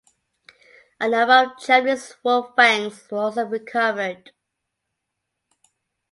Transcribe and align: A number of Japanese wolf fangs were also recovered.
A 0.99 1.07
number 1.07 1.53
of 1.53 1.59
Japanese 1.63 2.15
wolf 2.23 2.55
fangs 2.55 3.07
were 3.11 3.19
also 3.19 3.45
recovered. 3.45 4.31